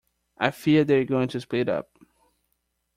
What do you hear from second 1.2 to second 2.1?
to split up.